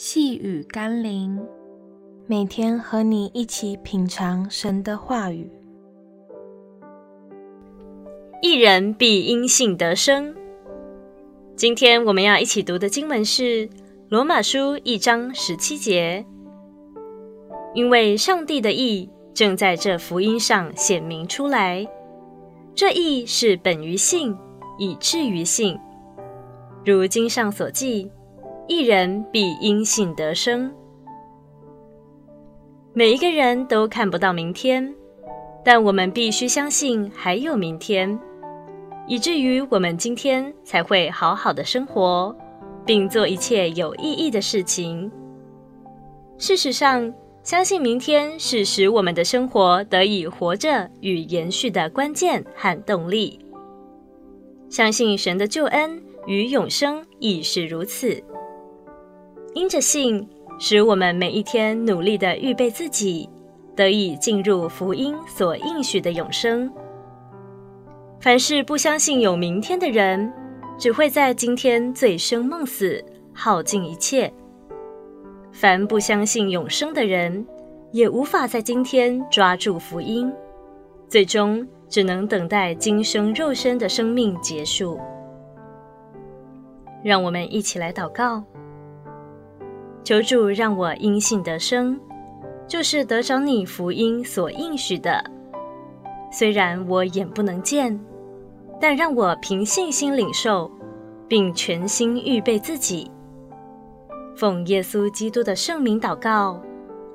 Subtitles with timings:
[0.00, 1.44] 细雨甘霖，
[2.28, 5.50] 每天和你一起品尝神的话语。
[8.40, 10.36] 一人必因信得生。
[11.56, 13.42] 今天我们要一起读的经文是
[14.08, 16.24] 《罗马书》一章十七节。
[17.74, 21.84] 因为上帝的意正在这福音上显明出来，
[22.72, 24.36] 这意是本于信，
[24.78, 25.76] 以至于信。
[26.84, 28.12] 如经上所记。
[28.68, 30.70] 一人必因信得生。
[32.92, 34.94] 每一个人都看不到明天，
[35.64, 38.18] 但我们必须相信还有明天，
[39.06, 42.36] 以至于我们今天才会好好的生活，
[42.84, 45.10] 并做一切有意义的事情。
[46.36, 47.10] 事实上，
[47.42, 53.40] 相信明天是使我们的生活得以活着与延续的关键和动力。
[54.68, 58.22] 相信神的救恩与永生亦是如此。
[59.54, 60.26] 因着信，
[60.58, 63.28] 使我们每一天努力地预备自己，
[63.74, 66.70] 得以进入福音所应许的永生。
[68.20, 70.32] 凡是不相信有明天的人，
[70.78, 74.30] 只会在今天醉生梦死，耗尽一切；
[75.52, 77.46] 凡不相信永生的人，
[77.92, 80.32] 也无法在今天抓住福音，
[81.08, 84.98] 最终只能等待今生肉身的生命结束。
[87.02, 88.42] 让我们一起来祷告。
[90.08, 92.00] 求主让我因信得生，
[92.66, 95.22] 就是得着你福音所应许的。
[96.32, 98.00] 虽然我眼不能见，
[98.80, 100.70] 但让我凭信心领受，
[101.28, 103.10] 并全心预备自己。
[104.34, 106.58] 奉耶稣基督的圣名祷告，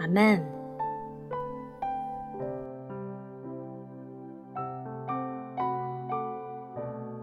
[0.00, 0.44] 阿门。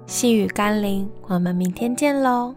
[0.05, 2.55] 细雨甘霖，我们明天见喽。